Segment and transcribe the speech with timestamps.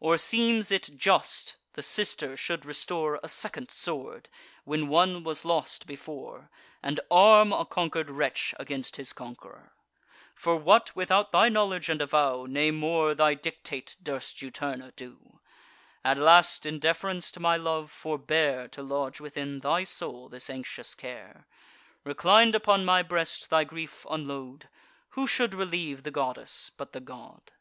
[0.00, 4.28] Or seems it just, the sister should restore A second sword,
[4.64, 6.50] when one was lost before,
[6.82, 9.72] And arm a conquer'd wretch against his conqueror?
[10.34, 15.40] For what, without thy knowledge and avow, Nay more, thy dictate, durst Juturna do?
[16.04, 20.94] At last, in deference to my love, forbear To lodge within thy soul this anxious
[20.94, 21.46] care;
[22.04, 24.68] Reclin'd upon my breast, thy grief unload:
[25.12, 27.52] Who should relieve the goddess, but the god?